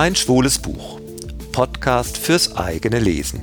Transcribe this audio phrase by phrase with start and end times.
[0.00, 1.00] Mein schwules Buch.
[1.50, 3.40] Podcast fürs eigene Lesen.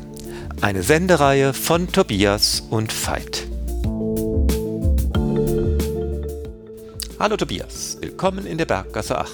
[0.62, 3.46] Eine Sendereihe von Tobias und Veit.
[7.20, 9.32] Hallo Tobias, willkommen in der Berggasse 8.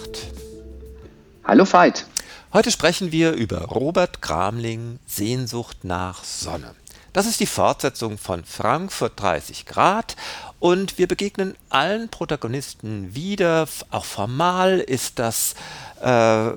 [1.44, 2.08] Hallo Veit.
[2.54, 6.74] Heute sprechen wir über Robert Gramling Sehnsucht nach Sonne.
[7.14, 10.16] Das ist die Fortsetzung von Frankfurt 30 Grad
[10.60, 13.68] und wir begegnen allen Protagonisten wieder.
[13.92, 15.54] Auch formal ist das
[16.02, 16.54] äh,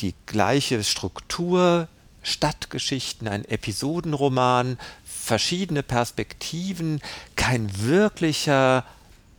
[0.00, 1.88] die gleiche Struktur,
[2.22, 7.00] Stadtgeschichten, ein Episodenroman, verschiedene Perspektiven,
[7.36, 8.84] kein wirklicher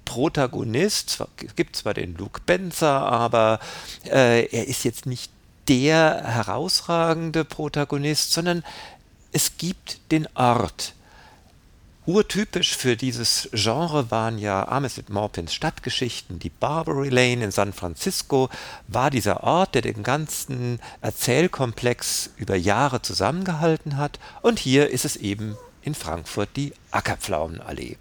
[0.06, 1.22] Protagonist.
[1.46, 3.60] Es gibt zwar den Luke Benzer, aber
[4.06, 5.32] äh, er ist jetzt nicht
[5.68, 8.64] der herausragende Protagonist, sondern
[9.34, 10.94] es gibt den Ort,
[12.08, 16.40] Urtypisch für dieses Genre waren ja Armistead Maupins Stadtgeschichten.
[16.40, 18.48] Die Barbary Lane in San Francisco
[18.88, 24.20] war dieser Ort, der den ganzen Erzählkomplex über Jahre zusammengehalten hat.
[24.42, 27.98] Und hier ist es eben in Frankfurt die Ackerpflaumenallee.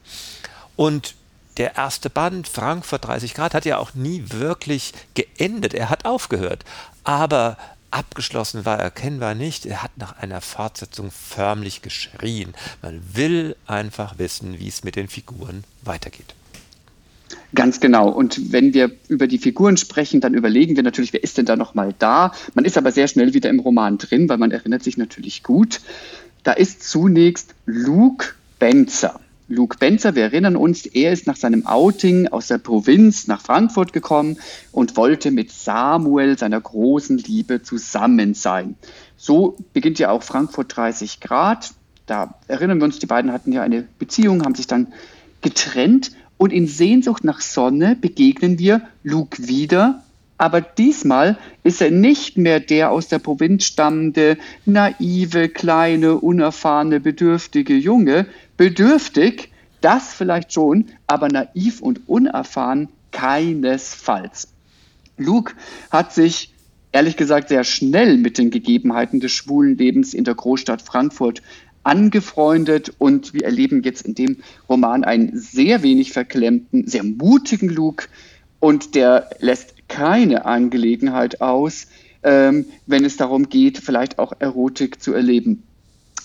[0.76, 1.16] Und
[1.56, 5.74] der erste Band, Frankfurt 30 Grad, hat ja auch nie wirklich geendet.
[5.74, 6.64] Er hat aufgehört.
[7.02, 7.56] Aber
[7.90, 9.66] abgeschlossen war erkennbar nicht.
[9.66, 12.54] Er hat nach einer Fortsetzung förmlich geschrien.
[12.82, 16.34] Man will einfach wissen, wie es mit den Figuren weitergeht.
[17.54, 18.08] Ganz genau.
[18.08, 21.56] Und wenn wir über die Figuren sprechen, dann überlegen wir natürlich, wer ist denn da
[21.56, 22.32] nochmal da?
[22.54, 25.80] Man ist aber sehr schnell wieder im Roman drin, weil man erinnert sich natürlich gut.
[26.42, 29.20] Da ist zunächst Luke Benzer.
[29.48, 33.92] Luke Benzer, wir erinnern uns, er ist nach seinem Outing aus der Provinz nach Frankfurt
[33.92, 34.38] gekommen
[34.72, 38.74] und wollte mit Samuel, seiner großen Liebe, zusammen sein.
[39.16, 41.70] So beginnt ja auch Frankfurt 30 Grad.
[42.06, 44.92] Da erinnern wir uns, die beiden hatten ja eine Beziehung, haben sich dann
[45.42, 50.02] getrennt und in Sehnsucht nach Sonne begegnen wir Luke wieder.
[50.38, 57.74] Aber diesmal ist er nicht mehr der aus der Provinz stammende, naive, kleine, unerfahrene, bedürftige
[57.74, 59.50] Junge, bedürftig,
[59.80, 64.48] das vielleicht schon, aber naiv und unerfahren keinesfalls.
[65.16, 65.54] Luke
[65.90, 66.52] hat sich
[66.92, 71.42] ehrlich gesagt sehr schnell mit den Gegebenheiten des schwulen Lebens in der Großstadt Frankfurt
[71.82, 78.08] angefreundet und wir erleben jetzt in dem Roman einen sehr wenig verklemmten, sehr mutigen Luke
[78.60, 81.86] und der lässt keine Angelegenheit aus,
[82.22, 85.62] ähm, wenn es darum geht, vielleicht auch Erotik zu erleben.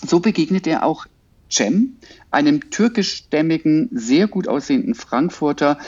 [0.04, 1.06] So begegnet er auch
[1.50, 1.96] Cem,
[2.30, 5.78] einem türkischstämmigen, sehr gut aussehenden Frankfurter,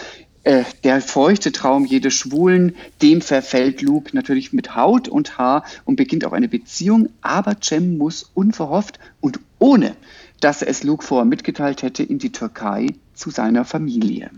[0.44, 5.97] äh, der feuchte Traum jedes Schwulen, dem verfällt Luke natürlich mit Haut und Haar und
[5.97, 9.97] beginnt auch eine Beziehung, aber Cem muss unverhofft und ohne,
[10.41, 14.31] dass er es Luke vorher mitgeteilt hätte, in die Türkei zu seiner Familie.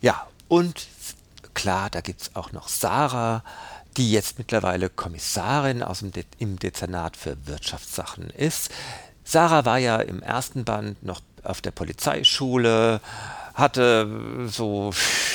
[0.00, 0.86] Ja, und
[1.54, 3.42] klar, da gibt es auch noch Sarah,
[3.96, 8.70] die jetzt mittlerweile Kommissarin aus dem De im Dezernat für Wirtschaftssachen ist.
[9.24, 13.00] Sarah war ja im ersten Band noch auf der Polizeischule,
[13.54, 14.92] hatte so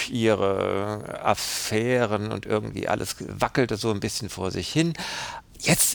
[0.09, 4.93] ihre Affären und irgendwie alles wackelte so ein bisschen vor sich hin.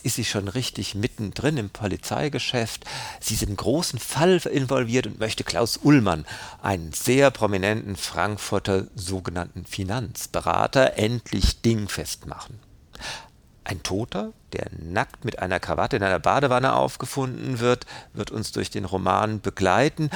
[0.06, 2.84] Ist sie schon richtig mittendrin im Polizeigeschäft.
[3.18, 6.26] Sie ist im großen Fall involviert und möchte Klaus Ullmann,
[6.62, 12.60] einen sehr prominenten Frankfurter sogenannten Finanzberater, endlich dingfest machen.
[13.64, 18.70] Ein Toter, der nackt mit einer Krawatte in einer Badewanne aufgefunden wird, wird uns durch
[18.70, 20.10] den Roman begleiten.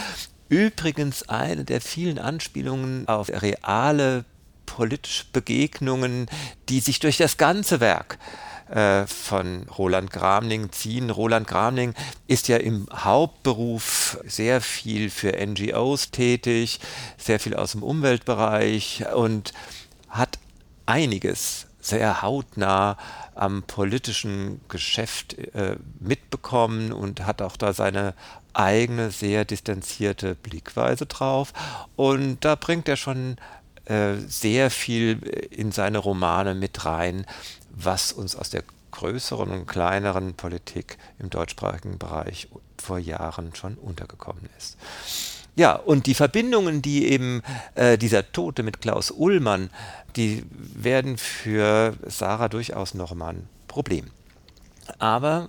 [0.48, 4.24] Übrigens eine der vielen Anspielungen auf reale
[4.66, 6.28] politische Begegnungen,
[6.68, 8.20] die sich durch das ganze Werk
[8.70, 11.10] äh, von Roland Gramling ziehen.
[11.10, 11.94] Roland Gramling
[12.26, 16.80] ist ja im Hauptberuf sehr viel für NGOs tätig,
[17.18, 19.52] sehr viel aus dem Umweltbereich und
[20.08, 20.38] hat
[20.86, 22.96] einiges sehr hautnah
[23.34, 28.14] am politischen Geschäft äh, mitbekommen und hat auch da seine
[28.52, 31.52] eigene sehr distanzierte Blickweise drauf.
[31.96, 33.36] Und da bringt er schon
[33.86, 35.18] äh, sehr viel
[35.50, 37.26] in seine Romane mit rein,
[37.84, 42.48] was uns aus der größeren und kleineren Politik im deutschsprachigen Bereich
[42.78, 44.76] vor Jahren schon untergekommen ist.
[45.56, 47.42] Ja, und die Verbindungen, die eben
[47.74, 49.70] äh, dieser Tote mit Klaus Ullmann,
[50.16, 54.10] die werden für Sarah durchaus nochmal ein Problem.
[54.98, 55.48] Aber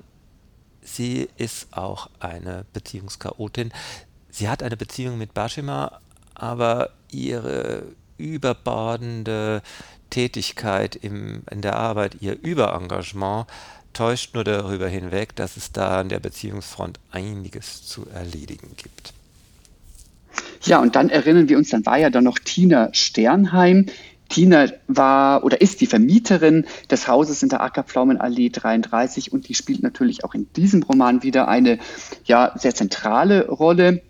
[0.82, 3.72] sie ist auch eine Beziehungschaotin.
[4.30, 6.00] Sie hat eine Beziehung mit Bashima,
[6.36, 7.84] aber ihre
[8.18, 9.62] überbordende
[10.12, 13.48] Tätigkeit im, in der Arbeit, ihr Überengagement
[13.94, 19.14] täuscht nur darüber hinweg, dass es da an der Beziehungsfront einiges zu erledigen gibt.
[20.64, 23.88] Ja, und dann erinnern wir uns, dann war ja dann noch Tina Sternheim,
[24.30, 29.84] Tina war oder ist die Vermieterin des Hauses in der Ackerpflaumenallee 33 und die spielt
[29.84, 31.80] natürlich auch in diesem Roman wieder eine
[32.24, 34.02] ja, sehr zentrale Rolle.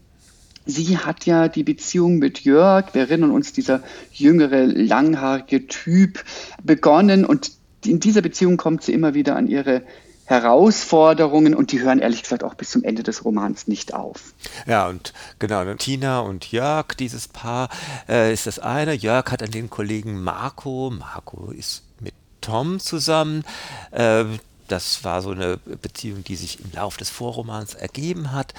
[0.65, 3.81] Sie hat ja die Beziehung mit Jörg, wir erinnern uns, dieser
[4.11, 6.23] jüngere, langhaarige Typ,
[6.63, 7.51] begonnen und
[7.85, 9.81] in dieser Beziehung kommt sie immer wieder an ihre
[10.25, 14.33] Herausforderungen und die hören ehrlich gesagt auch bis zum Ende des Romans nicht auf.
[14.65, 17.69] Ja, und genau, Tina und Jörg, dieses Paar,
[18.07, 18.93] äh, ist das eine.
[18.93, 20.89] Jörg hat an den Kollegen Marco.
[20.89, 23.43] Marco ist mit Tom zusammen.
[23.91, 24.23] Äh,
[24.69, 28.53] das war so eine Beziehung, die sich im Laufe des Vorromans ergeben hat.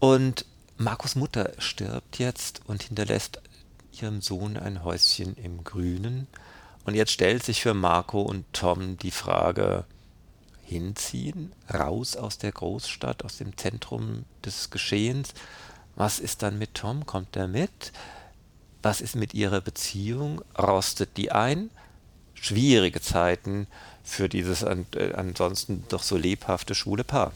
[0.00, 0.44] Und
[0.78, 3.40] Marcos Mutter stirbt jetzt und hinterlässt
[3.92, 6.26] ihrem Sohn ein Häuschen im Grünen.
[6.84, 9.84] Und jetzt stellt sich für Marco und Tom die Frage,
[10.66, 15.32] hinziehen, raus aus der Großstadt, aus dem Zentrum des Geschehens.
[15.94, 17.06] Was ist dann mit Tom?
[17.06, 17.92] Kommt er mit?
[18.82, 20.42] Was ist mit ihrer Beziehung?
[20.58, 21.70] Rostet die ein?
[22.34, 23.66] Schwierige Zeiten
[24.04, 24.84] für dieses äh,
[25.14, 27.32] ansonsten doch so lebhafte schwule Paar.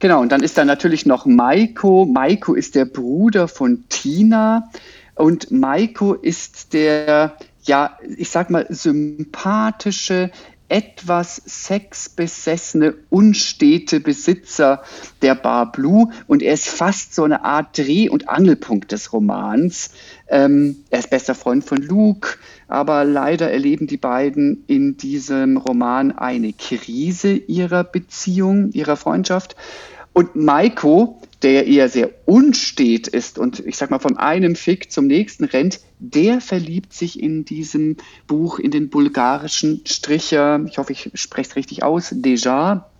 [0.00, 2.06] Genau, und dann ist da natürlich noch Maiko.
[2.06, 4.70] Maiko ist der Bruder von Tina
[5.16, 10.30] und Maiko ist der, ja, ich sag mal, sympathische,
[10.68, 14.82] etwas sexbesessene, unstete Besitzer
[15.22, 19.90] der Bar Blue und er ist fast so eine Art Dreh- und Angelpunkt des Romans.
[20.28, 22.36] Ähm, er ist bester Freund von Luke,
[22.68, 29.56] aber leider erleben die beiden in diesem Roman eine Krise ihrer Beziehung, ihrer Freundschaft.
[30.18, 35.06] Und Maiko, der eher sehr unstet ist und ich sag mal von einem Fick zum
[35.06, 41.12] nächsten rennt, der verliebt sich in diesem Buch in den bulgarischen Stricher, ich hoffe, ich
[41.14, 42.90] spreche es richtig aus, Deja,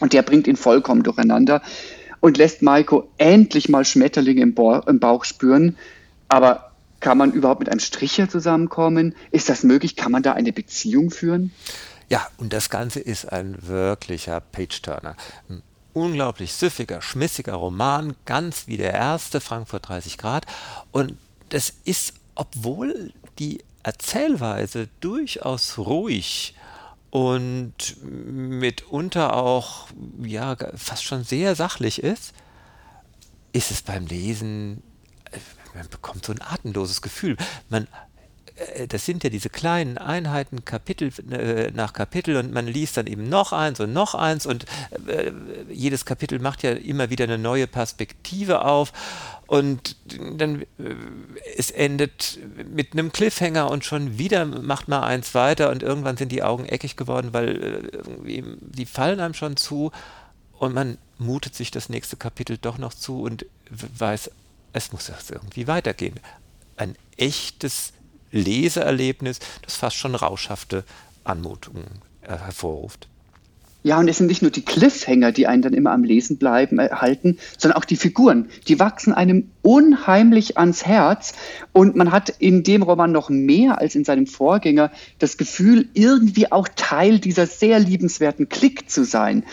[0.00, 1.62] und der bringt ihn vollkommen durcheinander
[2.18, 4.56] und lässt Maiko endlich mal Schmetterlinge im,
[4.88, 5.76] im Bauch spüren.
[6.26, 9.14] Aber kann man überhaupt mit einem Stricher zusammenkommen?
[9.30, 9.94] Ist das möglich?
[9.94, 11.52] Kann man da eine Beziehung führen?
[12.08, 15.14] Ja, und das Ganze ist ein wirklicher Page-Turner
[15.96, 20.44] unglaublich süffiger, schmissiger Roman, ganz wie der erste, Frankfurt 30 Grad.
[20.92, 21.16] Und
[21.48, 26.54] das ist, obwohl die Erzählweise durchaus ruhig
[27.10, 29.88] und mitunter auch
[30.22, 32.34] ja fast schon sehr sachlich ist,
[33.54, 34.82] ist es beim Lesen
[35.32, 35.38] äh,
[35.74, 37.36] man bekommt so ein atemloses Gefühl.
[37.68, 37.86] Man
[38.88, 43.28] das sind ja diese kleinen Einheiten, Kapitel äh, nach Kapitel und man liest dann eben
[43.28, 44.66] noch eins und noch eins und
[45.06, 45.32] äh,
[45.70, 48.92] jedes Kapitel macht ja immer wieder eine neue Perspektive auf
[49.46, 49.96] und
[50.36, 50.66] dann äh,
[51.56, 52.38] es endet
[52.68, 56.66] mit einem Cliffhanger und schon wieder macht man eins weiter und irgendwann sind die Augen
[56.66, 57.90] eckig geworden, weil
[58.26, 59.92] äh, die fallen einem schon zu
[60.58, 64.30] und man mutet sich das nächste Kapitel doch noch zu und weiß,
[64.72, 66.20] es muss irgendwie weitergehen.
[66.76, 67.92] Ein echtes
[68.32, 70.84] Leseerlebnis, das fast schon rauschhafte
[71.24, 71.86] Anmutungen
[72.22, 73.08] äh, hervorruft.
[73.86, 76.80] Ja, und es sind nicht nur die Cliffhanger, die einen dann immer am Lesen bleiben,
[76.80, 78.48] erhalten, sondern auch die Figuren.
[78.66, 81.34] Die wachsen einem unheimlich ans Herz.
[81.72, 84.90] Und man hat in dem Roman noch mehr als in seinem Vorgänger
[85.20, 89.44] das Gefühl, irgendwie auch Teil dieser sehr liebenswerten Klick zu sein.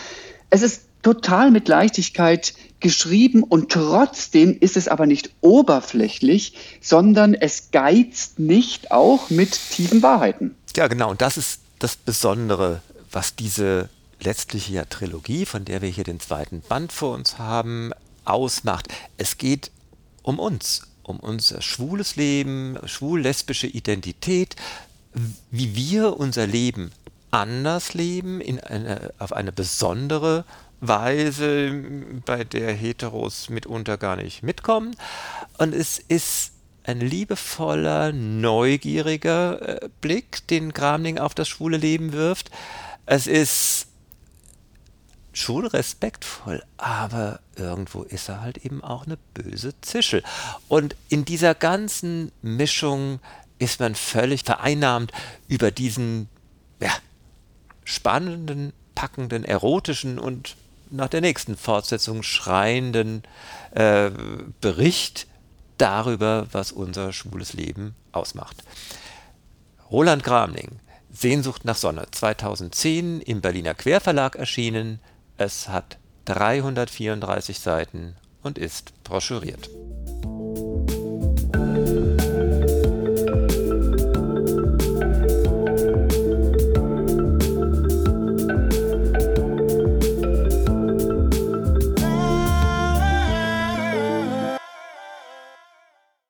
[0.50, 7.70] Es ist total mit Leichtigkeit geschrieben und trotzdem ist es aber nicht oberflächlich, sondern es
[7.70, 10.56] geizt nicht auch mit tiefen Wahrheiten.
[10.76, 11.10] Ja, genau.
[11.10, 13.88] Und das ist das Besondere, was diese
[14.20, 17.92] letztliche Trilogie, von der wir hier den zweiten Band vor uns haben,
[18.24, 18.88] ausmacht.
[19.16, 19.70] Es geht
[20.22, 24.56] um uns, um unser schwules Leben, schwul-lesbische Identität,
[25.50, 26.90] wie wir unser Leben
[27.30, 30.44] anders leben, in eine, auf eine besondere
[30.88, 31.84] Weise,
[32.24, 34.96] bei der Heteros mitunter gar nicht mitkommen.
[35.58, 36.52] Und es ist
[36.84, 42.50] ein liebevoller, neugieriger äh, Blick, den Gramling auf das schwule Leben wirft.
[43.06, 43.86] Es ist
[45.32, 50.22] schon respektvoll, aber irgendwo ist er halt eben auch eine böse Zischel.
[50.68, 53.18] Und in dieser ganzen Mischung
[53.58, 55.12] ist man völlig vereinnahmt
[55.48, 56.28] über diesen
[56.80, 56.92] ja,
[57.84, 60.56] spannenden, packenden, erotischen und
[60.90, 63.22] nach der nächsten Fortsetzung schreienden
[63.72, 64.10] äh,
[64.60, 65.26] Bericht
[65.78, 68.56] darüber, was unser schwules Leben ausmacht.
[69.90, 70.80] Roland Gramling,
[71.12, 75.00] Sehnsucht nach Sonne, 2010 im Berliner Querverlag erschienen.
[75.36, 79.68] Es hat 334 Seiten und ist broschuriert.